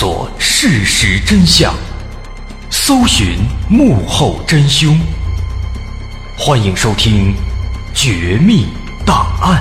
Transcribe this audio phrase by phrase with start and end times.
[0.00, 1.74] 索事实真相，
[2.70, 3.38] 搜寻
[3.68, 4.96] 幕后真凶。
[6.38, 7.34] 欢迎收听
[7.92, 8.68] 《绝密
[9.04, 9.60] 档案》，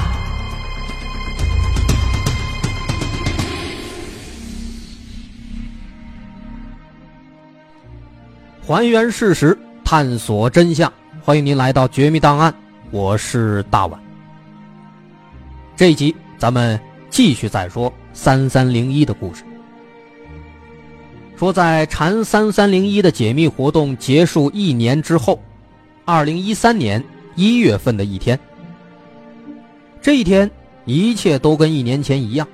[8.64, 10.94] 还原事实，探索真相。
[11.24, 12.52] 欢迎您来到《绝密档案》，
[12.92, 14.00] 我是大碗。
[15.76, 16.80] 这一集咱们
[17.10, 19.44] 继续再说三三零一的故事。
[21.38, 25.40] 说在禅三三零一的解密活动结束一年之后，
[26.04, 27.04] 二零一三年
[27.36, 28.40] 一月份的一天，
[30.02, 30.50] 这一天
[30.86, 32.48] 一切都跟一年前一样，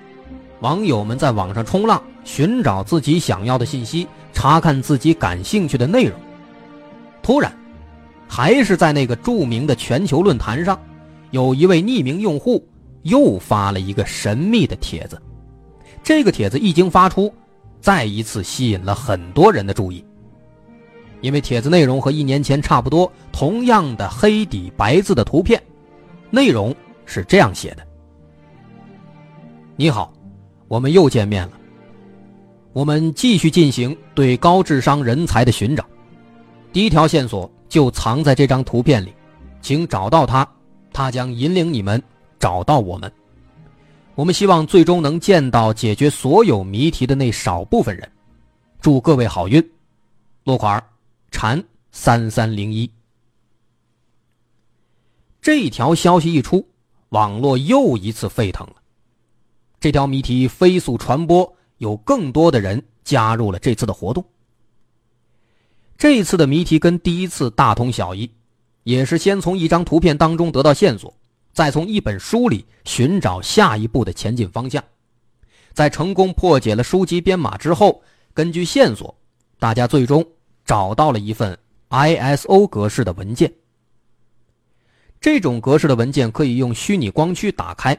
[0.59, 6.19] 网友们在网上冲浪，寻找自己想要的信息，查看自己感兴趣的内容。
[7.21, 7.55] 突然，
[8.27, 10.77] 还是在那个著名的全球论坛上，
[11.31, 12.61] 有一位匿名用户
[13.03, 15.17] 又发了一个神秘的帖子。
[16.03, 17.33] 这个帖子一经发出，
[17.83, 20.01] 再一次吸引了很多人的注意，
[21.19, 25.61] 因为帖子内容和一年前差不多，同样的黑底白字的图片，
[26.29, 26.73] 内容
[27.05, 27.85] 是这样写的
[29.75, 30.13] ：“你好，
[30.69, 31.59] 我们又见面了。
[32.71, 35.85] 我们继续进行对高智商人才的寻找。
[36.71, 39.13] 第一条线索就藏在这张图片里，
[39.59, 40.47] 请找到它，
[40.93, 42.01] 它将引领你们
[42.39, 43.11] 找到我们。”
[44.15, 48.11] 我们希望最终能见到解决所有谜题的那少部分人，
[48.79, 49.71] 祝各位好运。
[50.43, 50.83] 落款：
[51.31, 52.89] 禅三三零一。
[55.41, 56.67] 这条消息一出，
[57.09, 58.75] 网络又一次沸腾了。
[59.79, 64.23] 这条谜题飞速传播，有更多的人加入了这次的活动。
[65.97, 68.29] 这次的谜题跟第一次大同小异，
[68.83, 71.11] 也是先从一张图片当中得到线索。
[71.53, 74.83] 再从一本书里寻找下一步的前进方向，
[75.71, 78.01] 在成功破解了书籍编码之后，
[78.33, 79.15] 根据线索，
[79.59, 80.25] 大家最终
[80.65, 81.55] 找到了一份
[81.89, 83.53] ISO 格式的文件。
[85.21, 87.97] 这种格式的文件可以用虚拟光驱打开，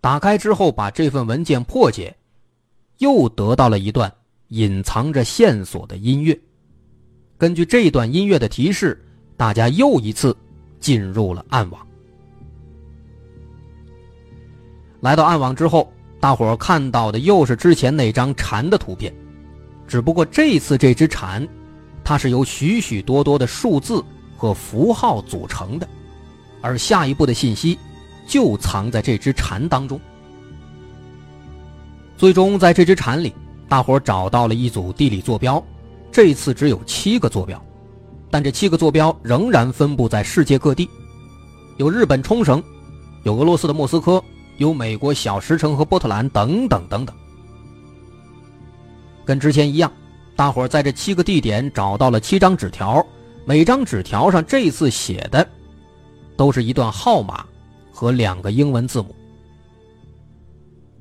[0.00, 2.14] 打开之后把这份文件破解，
[2.98, 4.12] 又得到了一段
[4.48, 6.36] 隐藏着线索的音乐。
[7.38, 9.00] 根据这段音乐的提示，
[9.36, 10.36] 大家又一次
[10.80, 11.85] 进入了暗网。
[15.00, 19.14] 来到暗网之后，大伙看到的又是之前那张蝉的图片，
[19.86, 21.46] 只不过这次这只蝉，
[22.02, 24.02] 它是由许许多多的数字
[24.36, 25.86] 和符号组成的，
[26.60, 27.78] 而下一步的信息
[28.26, 30.00] 就藏在这只蝉当中。
[32.16, 33.34] 最终在这只蝉里，
[33.68, 35.62] 大伙找到了一组地理坐标，
[36.10, 37.62] 这次只有七个坐标，
[38.30, 40.88] 但这七个坐标仍然分布在世界各地，
[41.76, 42.62] 有日本冲绳，
[43.24, 44.22] 有俄罗斯的莫斯科。
[44.58, 47.14] 有美国小石城和波特兰等等等等，
[49.24, 49.92] 跟之前一样，
[50.34, 53.04] 大伙在这七个地点找到了七张纸条，
[53.44, 55.46] 每张纸条上这次写的
[56.36, 57.44] 都是一段号码
[57.92, 59.14] 和两个英文字母。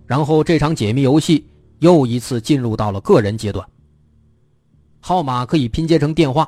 [0.06, 1.48] 然后这场解密游戏
[1.80, 3.68] 又一次进入到了个人阶段。
[5.00, 6.48] 号码可以拼接成电话，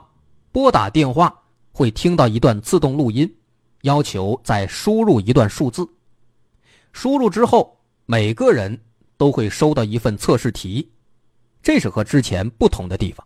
[0.52, 1.34] 拨打电话
[1.72, 3.32] 会听到一段自动录音，
[3.84, 5.88] 要求再输入一段数字。
[6.98, 8.76] 输入之后，每个人
[9.18, 10.92] 都会收到一份测试题，
[11.62, 13.26] 这是和之前不同的地方。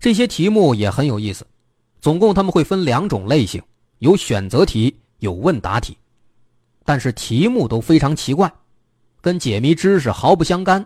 [0.00, 1.46] 这些题目也很有意思，
[2.00, 3.62] 总共他们会分两种类型，
[3.98, 5.96] 有选择题，有问答题，
[6.84, 8.52] 但是题目都非常奇怪，
[9.20, 10.84] 跟解谜知识毫不相干，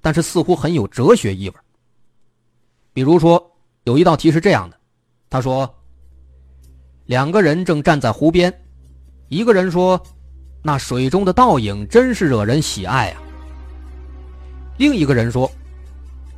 [0.00, 1.54] 但是似乎很有哲学意味。
[2.92, 4.76] 比如说，有一道题是这样的，
[5.30, 5.72] 他说：
[7.06, 8.52] 两个人正站在湖边。
[9.32, 9.98] 一个人说
[10.62, 13.22] ：“那水中的倒影真是惹人喜爱啊。”
[14.76, 15.50] 另一个人说：“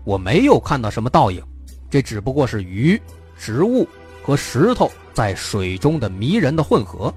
[0.07, 1.43] 我没有看到什么倒影，
[1.91, 3.01] 这只不过是鱼、
[3.37, 3.85] 植物
[4.23, 7.13] 和石头在水中的迷人的混合。”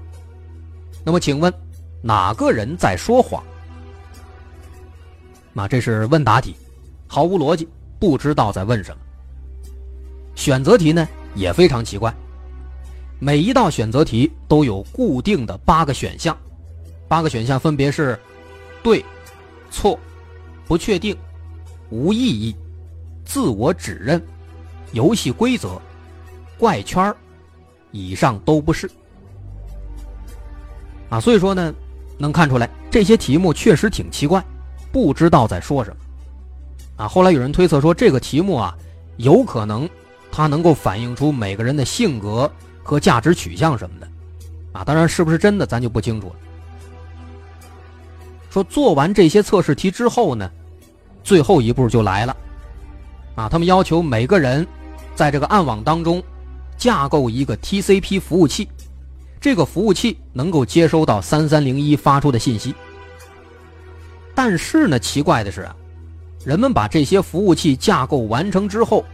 [1.06, 1.52] 那么，请问
[2.02, 3.40] 哪个人在说谎？
[5.52, 6.56] 那这是问答题，
[7.06, 7.68] 毫无逻辑，
[8.00, 9.00] 不知道在问什么。
[10.34, 12.12] 选择题呢也非常奇怪。
[13.20, 16.36] 每一道选择题都有固定的八个选项，
[17.08, 18.18] 八个选项分别是：
[18.82, 19.04] 对、
[19.70, 19.98] 错、
[20.66, 21.16] 不确定、
[21.90, 22.54] 无意义、
[23.24, 24.22] 自我指认、
[24.92, 25.80] 游戏规则、
[26.56, 27.12] 怪圈
[27.90, 28.88] 以上都不是。
[31.10, 31.74] 啊，所以说呢，
[32.18, 34.44] 能看出来这些题目确实挺奇怪，
[34.92, 35.96] 不知道在说什么。
[37.04, 38.76] 啊，后来有人推测说，这个题目啊，
[39.16, 39.88] 有可能
[40.30, 42.48] 它能够反映出每个人的性格。
[42.88, 44.08] 和价值取向什么的，
[44.72, 46.34] 啊，当然是不是真的咱就不清楚了。
[48.48, 50.50] 说做完这些测试题之后呢，
[51.22, 52.34] 最后一步就来了，
[53.34, 54.66] 啊，他们要求每个人
[55.14, 56.22] 在这个暗网当中
[56.78, 58.66] 架构一个 TCP 服务器，
[59.38, 62.74] 这个服务器能够接收到三三零一发出的信息。
[64.34, 65.76] 但是呢，奇怪的是啊，
[66.42, 69.04] 人们把这些服务器架构完成之后，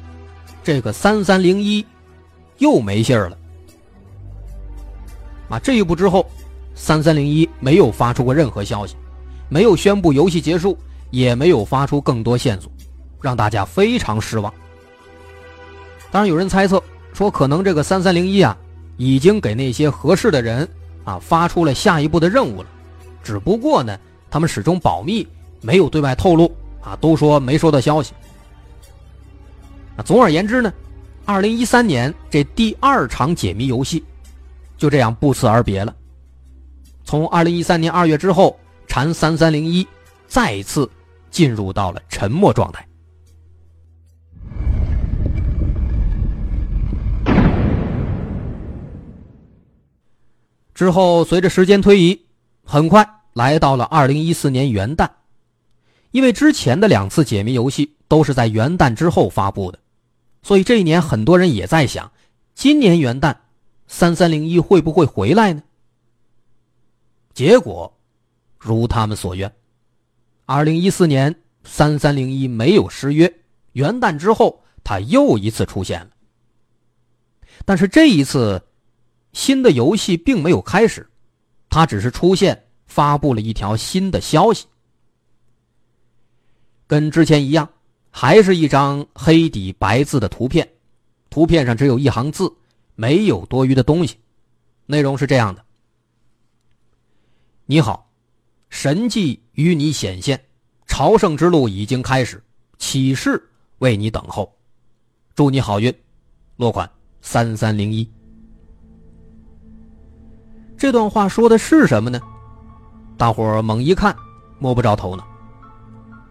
[0.63, 1.85] 这个三三零一
[2.59, 3.37] 又没信儿了。
[5.49, 6.27] 啊，这一步之后，
[6.75, 8.97] 三三零一没有发出过任何消息，
[9.49, 10.79] 没有宣布游戏结束，
[11.11, 12.71] 也没有发出更多线索，
[13.21, 14.53] 让大家非常失望。
[16.11, 16.83] 当然，有人猜测
[17.13, 18.57] 说，可能这个三三零一啊，
[18.97, 20.69] 已经给那些合适的人
[21.05, 22.69] 啊发出了下一步的任务了，
[23.23, 23.99] 只不过呢。
[24.31, 25.25] 他们始终保密，
[25.61, 26.51] 没有对外透露
[26.83, 28.13] 啊，都说没收到消息。
[29.97, 30.73] 那总而言之呢，
[31.25, 34.03] 二零一三年这第二场解谜游戏
[34.85, 35.97] 就这样不辞而别了。
[37.05, 39.87] 从二零一三年二月之后，禅三三零一
[40.27, 40.91] 再次
[41.31, 42.87] 进入到了沉默状态。
[50.75, 52.21] 之后，随着时间推移，
[52.63, 53.09] 很快。
[53.33, 55.09] 来到了二零一四年元旦，
[56.11, 59.79] 因为之前的两次解谜游戏都是在元旦之后发布的，
[60.43, 62.13] 所以这一年很多人也在想，
[62.55, 63.35] 今年元旦
[63.87, 65.63] 三三零一会不会回来呢？
[67.33, 67.93] 结果
[68.59, 69.53] 如他们所愿，
[70.47, 73.33] 二零一四年三三零一没有失约，
[73.73, 76.11] 元旦之后他又一次出现了，
[77.65, 78.63] 但是这一次
[79.33, 81.09] 新的游戏并没有开始，
[81.69, 82.61] 它只是出现。
[82.87, 84.67] 发布了一条新的消息，
[86.87, 87.69] 跟之前一样，
[88.11, 90.69] 还是一张黑底白字的图片，
[91.29, 92.55] 图片上只有一行字，
[92.95, 94.19] 没有多余的东西。
[94.87, 95.65] 内容是这样的
[97.67, 98.11] ：“你好，
[98.69, 100.45] 神迹与你显现，
[100.87, 102.43] 朝圣之路已经开始，
[102.79, 103.43] 启示
[103.79, 104.55] 为你等候，
[105.35, 105.95] 祝你好运。”
[106.57, 106.89] 落款
[107.21, 108.09] 三三零一。
[110.77, 112.21] 这段话说的是什么呢？
[113.17, 114.15] 大伙儿猛一看，
[114.59, 115.27] 摸不着头脑。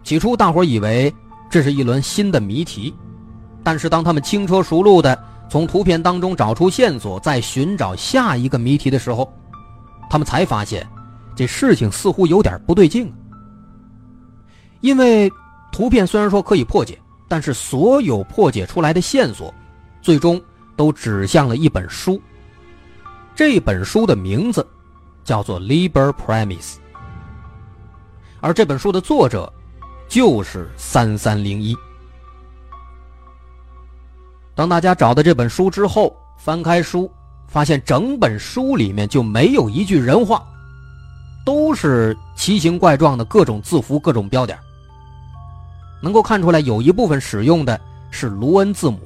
[0.02, 1.12] 起初，大伙儿以为
[1.50, 2.94] 这是一轮新的谜题，
[3.62, 5.22] 但是当他们轻车熟路的
[5.54, 9.32] 从图片当中找出线索，再寻找下一个谜题的时候，
[10.10, 10.84] 他们才发现，
[11.36, 13.14] 这事情似乎有点不对劲。
[14.80, 15.30] 因为
[15.70, 19.54] 图片虽然说可以破解，但是所有破解出来的线索，
[20.02, 20.42] 最终
[20.74, 22.20] 都指向了一本书。
[23.32, 24.66] 这本书的名字。
[25.22, 26.74] 叫做《Liber Premise》，
[28.40, 29.50] 而这本书的作者
[30.08, 31.76] 就是三三零一。
[34.54, 37.10] 当大家找到这本书之后，翻开书，
[37.48, 40.46] 发现整本书里面就没有一句人话，
[41.44, 44.56] 都是奇形怪状的各种字符、各种标点。
[46.00, 47.80] 能够看出来，有一部分使用的
[48.10, 49.00] 是卢恩字母。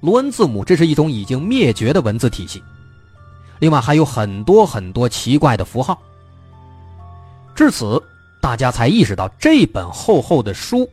[0.00, 2.62] 卢恩字母这是一种已经灭绝的文字体系。
[3.60, 5.98] 另外还有很多很多奇怪的符号。
[7.54, 8.02] 至此，
[8.42, 10.88] 大家才意识到这本厚厚的书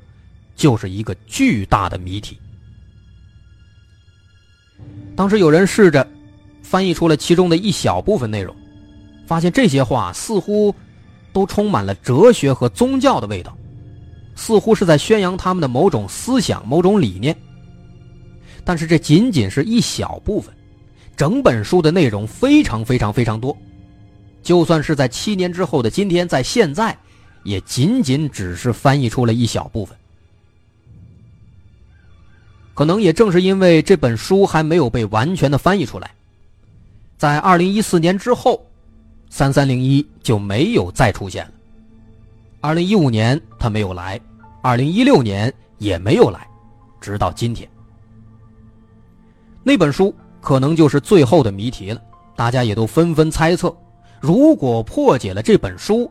[0.55, 2.39] 就是一个巨大的谜题。
[5.17, 6.07] 当时有人试着
[6.61, 8.55] 翻译出了其中的一小部分内容，
[9.25, 10.73] 发现这些话似乎
[11.33, 13.57] 都充满了哲学和宗教的味道，
[14.35, 17.35] 似乎是在宣扬他们的某种思想、某种理念。
[18.63, 20.53] 但是这仅仅是一小部分。
[21.15, 23.57] 整本书的内容非常非常非常多，
[24.43, 26.95] 就算是在七年之后的今天，在现在，
[27.43, 29.97] 也仅仅只是翻译出了一小部分。
[32.77, 36.11] 可能也正是因为这本书还没有被完全的翻译出来，
[37.17, 38.63] 在二零一四年之后，
[39.31, 41.51] 三三零一就没有再出现了。
[42.61, 44.21] 二零一五年他没有来，
[44.61, 46.47] 二零一六年也没有来，
[47.01, 47.67] 直到今天，
[49.63, 50.13] 那本书。
[50.39, 52.01] 可能就是最后的谜题了，
[52.35, 53.75] 大家也都纷纷猜测，
[54.21, 56.09] 如果破解了这本书，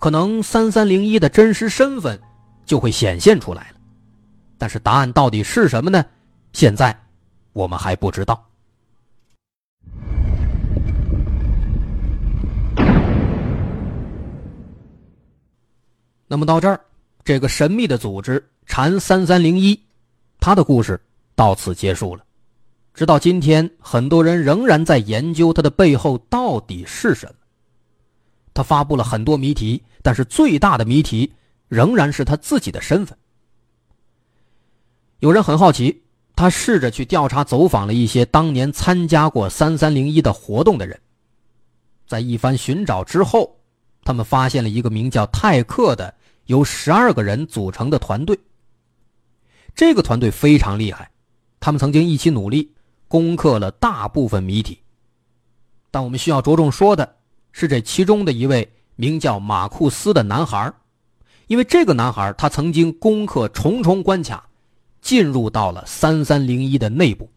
[0.00, 2.20] 可能三三零一的真实身份
[2.66, 3.76] 就会显现出来了。
[4.62, 6.04] 但是答案到底是什么呢？
[6.52, 6.96] 现在
[7.52, 8.48] 我们还不知道。
[16.28, 16.80] 那么到这儿，
[17.24, 19.76] 这个神秘的组织禅三三零一，
[20.38, 21.00] 他的故事
[21.34, 22.24] 到此结束了。
[22.94, 27.34] 直到今天，很多人仍然在研究它的背后到底是什么。
[28.54, 31.32] 他发布了很多谜题，但是最大的谜题
[31.66, 33.18] 仍然是他自己的身份。
[35.22, 36.02] 有人很好奇，
[36.34, 41.00] 他试着去调查走访了一些当年参加过三三零一的活动的人，
[42.08, 43.56] 在一番寻找之后，
[44.02, 46.12] 他们发现了一个名叫泰克的
[46.46, 48.36] 由十二个人组成的团队。
[49.76, 51.08] 这个团队非常厉害，
[51.60, 52.72] 他们曾经一起努力，
[53.06, 54.80] 攻克了大部分谜题。
[55.92, 57.14] 但我们需要着重说的
[57.52, 60.72] 是，这其中的一位名叫马库斯的男孩，
[61.46, 64.48] 因为这个男孩他曾经攻克重重关卡，
[65.02, 67.28] 进入到了三三零一的内部。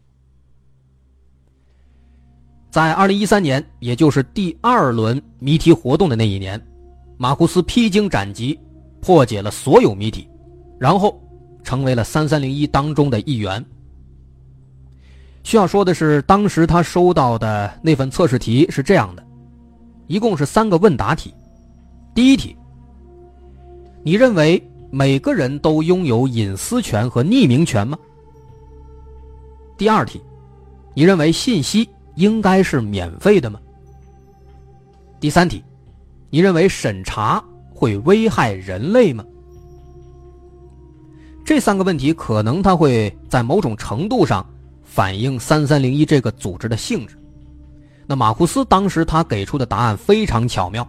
[2.70, 6.60] 在二零一三年，也就是第二轮谜题活动的那一年，
[7.18, 8.58] 马库斯披荆斩棘，
[9.00, 10.28] 破解了所有谜题，
[10.78, 11.20] 然后
[11.64, 13.64] 成为了三三零一当中的一员。
[15.42, 19.24] 需要说的是，当时他收到的那份测试题是这样的，
[20.06, 21.32] 一共是三个问答题。
[22.14, 22.54] 第一题，
[24.02, 27.98] 你认为每个人都拥有隐私权和匿名权吗？
[29.76, 30.20] 第二题，
[30.94, 33.60] 你认为信息应该是免费的吗？
[35.20, 35.62] 第三题，
[36.30, 37.42] 你认为审查
[37.74, 39.24] 会危害人类吗？
[41.44, 44.44] 这三个问题可能它会在某种程度上。
[44.88, 47.18] 反映三三零一这个组织的性质。
[48.06, 50.88] 那马库斯当时他给出的答案非常巧妙，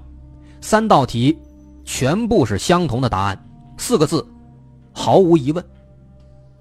[0.62, 1.38] 三道题
[1.84, 3.47] 全部是相同的答案，
[3.78, 4.26] 四个字，
[4.92, 5.64] 毫无疑问。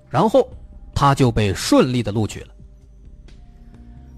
[0.09, 0.49] 然后
[0.95, 2.49] 他就被顺利的录取了。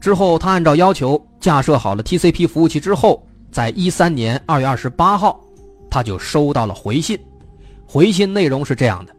[0.00, 5.40] 之后他按照要求架设好了 TCP 服务器之后，在一三年二月二十八号，
[5.90, 7.18] 他就收到了回信，
[7.86, 9.16] 回信内容是这样的：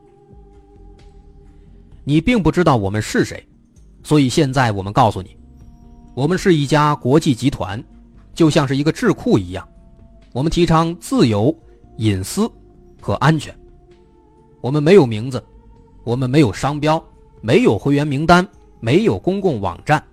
[2.04, 3.44] 你并不知道我们是谁。
[4.04, 5.36] 所以现在我们告诉你，
[6.14, 7.84] 我们是一家国际集团，
[8.34, 9.68] 就像是一个智库一样。
[10.32, 11.54] 我们提倡自由、
[11.98, 12.50] 隐私
[13.02, 13.54] 和安全。
[14.62, 15.44] 我们没有名字，
[16.04, 17.04] 我们没有商标，
[17.42, 18.48] 没有会员名单，
[18.80, 20.04] 没有公共网站，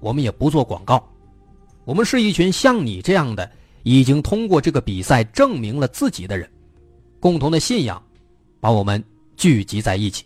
[0.00, 1.02] 我们也不做广告。
[1.84, 3.50] 我们是一群像你这样的
[3.82, 6.50] 已经通过这个比赛证明了自己的人，
[7.20, 8.02] 共同的信仰
[8.60, 9.02] 把我们
[9.36, 10.24] 聚集在一起。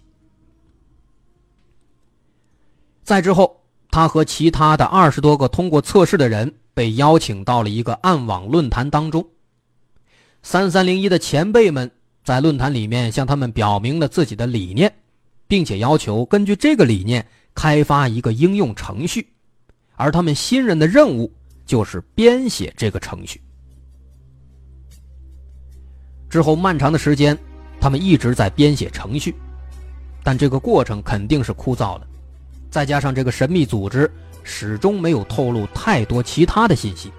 [3.02, 3.60] 再之后，
[3.90, 9.26] 他和其他的二十多个通过测试的人被邀请到了一个暗网论坛当中。
[10.42, 11.90] 三三零一的前辈们
[12.22, 14.92] 在论坛里面向他们表明了自己的理念，
[15.48, 19.26] 并且要求根据这个理念开发一个应用程序，
[19.96, 21.32] 而他们新人的任务
[21.66, 23.40] 就是编写这个程序。
[26.28, 27.36] 之后漫长的时间，
[27.80, 29.34] 他们一直在编写程序，
[30.22, 32.06] 但这个过程肯定是枯燥的。
[32.70, 34.08] 再加上这个神秘组织
[34.44, 37.10] 始终没有透露太多其他的信息，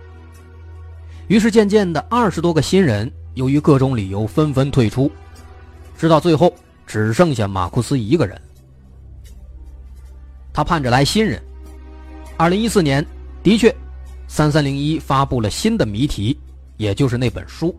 [1.28, 5.12] 于是渐渐的，二十多个新人由于各种理由纷纷退出，
[5.98, 6.54] 直到最后
[6.86, 8.40] 只剩下马库斯一个人。
[10.54, 11.42] 他盼着来新人。
[12.38, 13.06] 二零一四年，
[13.44, 13.74] 的确，
[14.28, 16.38] 三三零一发布了新的谜题，
[16.78, 17.74] 也就是那本书，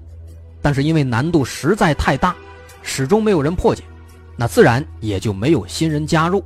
[0.63, 2.35] 但是因为难度实在太大，
[2.83, 3.83] 始终没有人破解，
[4.37, 6.43] 那自然也就没有新人加入。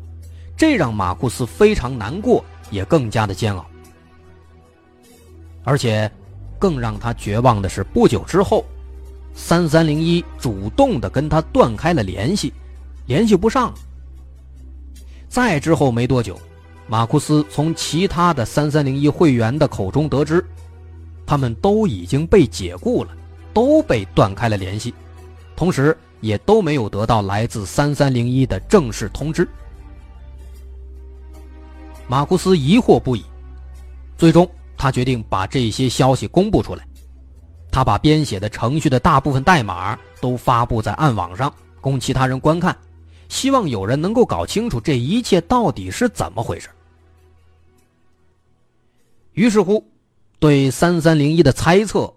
[0.56, 3.64] 这让马库斯非常难过，也更加的煎熬。
[5.62, 6.10] 而且，
[6.58, 8.64] 更让他绝望的是，不久之后，
[9.36, 12.52] 三三零一主动的跟他断开了联系，
[13.06, 13.72] 联系不上。
[15.28, 16.40] 再之后没多久，
[16.88, 20.44] 马库斯从其他的三三零一会员的口中得知，
[21.26, 23.10] 他们都已经被解雇了，
[23.52, 24.94] 都被断开了联系，
[25.54, 29.46] 同时也都没有得到来自三三零一的正式通知。
[32.08, 33.22] 马库斯疑惑不已，
[34.16, 36.86] 最终他决定把这些消息公布出来。
[37.76, 42.74] 他把编写的程序的大部分代码都发布在暗网上，供其他人观看，
[43.28, 46.70] 希望有人能够搞清楚这一切到底是怎么回事。
[49.34, 49.86] 于是乎，
[50.38, 52.10] 对三三零一的猜测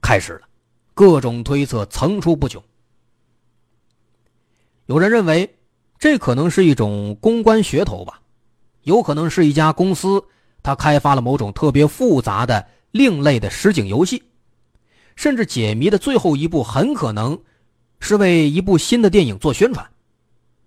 [0.00, 0.48] 开始了，
[0.94, 2.64] 各种推测层出不穷。
[4.86, 5.54] 有人认为，
[5.98, 8.22] 这可能是一种公关噱头吧。
[8.84, 10.24] 有可能是一家公司，
[10.62, 14.22] 他开发了某种特别复杂的另类的实景游戏，
[15.16, 17.38] 甚至解谜的最后一步很可能
[18.00, 19.86] 是为一部新的电影做宣传。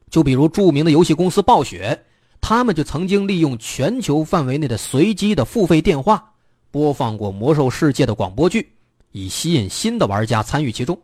[0.10, 2.04] 就比如著名的游戏公司暴雪，
[2.40, 6.34] 他们就曾经利用全球范围内的随机的付费电话
[6.72, 8.72] 播放过《魔兽世界》的广播剧，
[9.12, 11.00] 以吸引新的玩家参与其中。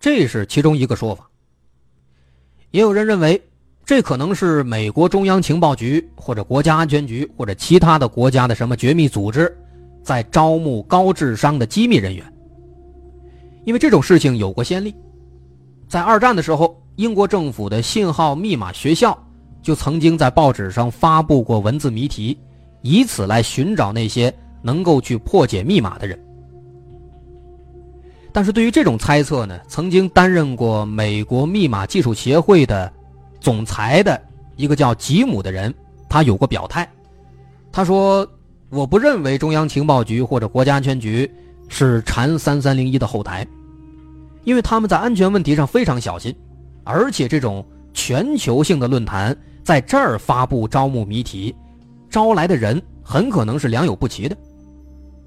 [0.00, 1.28] 这是其中一个说法。
[2.70, 3.42] 也有人认为。
[3.88, 9.56] 这可能是美国中央情报局或者国家安全局或者其他的国家的什么绝密组织，
[10.06, 12.24] 在招募高智商的机密人员。
[13.64, 14.94] 因为这种事情有过先例，
[15.88, 19.18] 在二战的时候，英国政府的信号密码学校
[19.60, 22.38] 就曾经在报纸上发布过文字谜题，
[22.82, 24.32] 以此来寻找那些
[24.62, 26.16] 能够去破解密码的人。
[28.32, 32.92] 但是对于这种猜测呢，曾经担任过美国密码技术协会的
[33.40, 34.22] 总裁的
[34.54, 35.74] 一个叫吉姆的人，
[36.08, 36.88] 他有过表态。
[37.72, 38.24] 他说
[38.70, 41.30] ：“我不认为中央情报局或者国家安全局
[41.68, 43.46] 是缠三三零一的后台，
[44.44, 46.34] 因为他们在安全问题上非常小心，
[46.84, 51.54] 而且这种全球性的论坛在这儿发布招募谜题，
[52.10, 54.36] 招来的人很可能是良莠不齐的，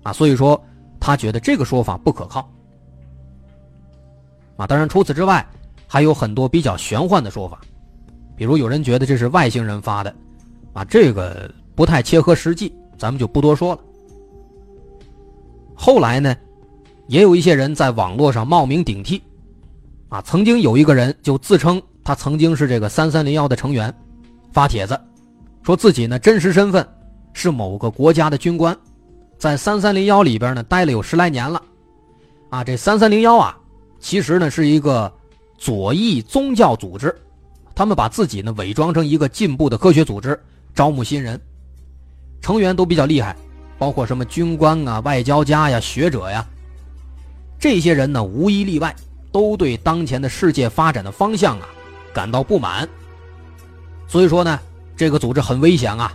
[0.04, 0.62] 啊，所以说
[1.00, 2.50] 他觉得这个说法不可靠。”
[4.58, 5.46] 啊，当然，除此之外，
[5.88, 7.62] 还有很多比较玄幻的说法，
[8.36, 10.14] 比如有人觉得这是外星人发的，
[10.74, 13.82] 啊，这个不太切合实际，咱们就不多说了。
[15.74, 16.36] 后来呢，
[17.08, 19.20] 也有一些人在网络上冒名顶替，
[20.10, 23.92] 啊，曾经有一个人就自称他曾经是这个三三零幺的成员，
[24.52, 25.00] 发帖子，
[25.64, 26.86] 说自己呢真实身份
[27.32, 28.78] 是某个国家的军官，
[29.38, 31.62] 在三三零幺里边呢待了有十来年了，
[32.50, 33.58] 啊，这三三零幺啊。
[34.02, 35.12] 其实呢，是一个
[35.58, 37.14] 左翼宗教组织，
[37.76, 40.40] 他们把自己呢伪装成一个进步的科学组织，
[40.74, 41.40] 招募新人，
[42.42, 43.36] 成员都比较厉害，
[43.78, 46.46] 包括什么军官啊、外交家呀、学者呀，
[47.60, 48.96] 这些人呢无一例外
[49.32, 51.68] 都对当前的世界发展的方向啊
[52.14, 52.88] 感到不满。
[54.08, 54.60] 所以说呢，
[54.98, 56.12] 这个组织很危险啊，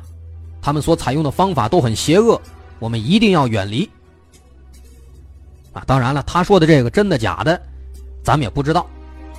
[0.60, 2.40] 他们所采用的方法都很邪恶，
[2.78, 3.88] 我们一定要远离。
[5.72, 7.60] 啊，当然了，他说的这个真的假的？
[8.22, 8.86] 咱们也不知道，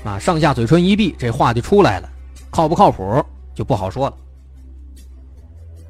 [0.04, 2.10] 啊，上下嘴唇一闭，这话就出来了，
[2.51, 3.24] 靠不靠谱
[3.54, 4.15] 就不好说了。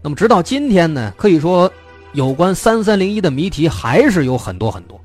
[0.05, 1.71] 那么直到今天呢，可以说
[2.13, 5.01] 有关三三零一的谜题还是有很多很多。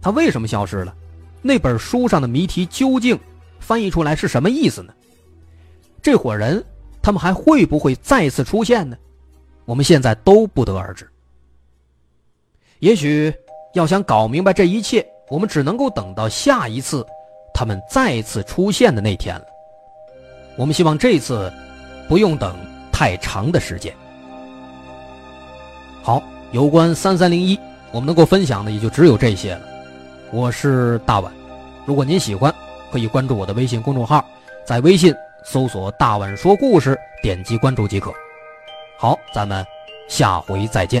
[0.00, 0.94] 他为什么消失了？
[1.42, 3.18] 那本书上的谜题究竟
[3.58, 4.94] 翻译出来是什么意思呢？
[6.00, 6.64] 这伙人
[7.02, 8.96] 他们还会不会再次出现呢？
[9.64, 11.04] 我们现在都不得而知。
[12.78, 13.34] 也许
[13.74, 15.04] 要想搞明白这一切。
[15.28, 17.04] 我们只能够等到下一次
[17.52, 19.44] 他们再次出现的那天了。
[20.56, 21.52] 我们希望这次
[22.08, 22.56] 不用等
[22.98, 23.94] 太长的时间。
[26.02, 27.56] 好，有关三三零一，
[27.92, 29.60] 我们能够分享的也就只有这些了。
[30.32, 31.32] 我是大碗，
[31.86, 32.52] 如果您喜欢，
[32.90, 34.24] 可以关注我的微信公众号，
[34.64, 38.12] 在微信搜索“大碗说故事”，点击关注即可。
[38.98, 39.64] 好，咱们
[40.08, 41.00] 下回再见。